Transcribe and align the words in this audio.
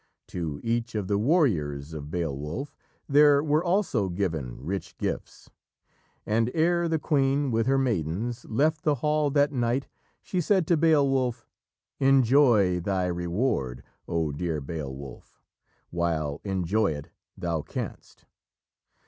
To 0.29 0.59
each 0.63 0.95
of 0.95 1.07
the 1.07 1.19
warriors 1.19 1.93
of 1.93 2.09
Beowulf 2.09 2.75
there 3.07 3.43
were 3.43 3.63
also 3.63 4.09
given 4.09 4.57
rich 4.59 4.97
gifts. 4.97 5.51
And 6.25 6.49
ere 6.55 6.87
the 6.89 6.97
queen, 6.97 7.51
with 7.51 7.67
her 7.67 7.77
maidens, 7.77 8.43
left 8.49 8.81
the 8.83 8.95
hall 9.05 9.29
that 9.29 9.51
night 9.51 9.87
she 10.23 10.41
said 10.41 10.65
to 10.65 10.75
Beowulf: 10.75 11.45
"Enjoy 11.99 12.79
thy 12.79 13.05
reward, 13.05 13.83
O 14.07 14.31
dear 14.31 14.59
Beowulf, 14.59 15.39
while 15.91 16.41
enjoy 16.43 16.93
it 16.95 17.11
thou 17.37 17.61
canst. 17.61 18.25